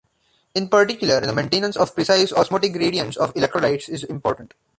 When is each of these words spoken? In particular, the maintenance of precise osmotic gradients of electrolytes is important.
In 0.55 0.67
particular, 0.67 1.19
the 1.19 1.31
maintenance 1.31 1.77
of 1.77 1.93
precise 1.93 2.33
osmotic 2.33 2.73
gradients 2.73 3.17
of 3.17 3.31
electrolytes 3.35 3.87
is 3.87 4.03
important. 4.05 4.55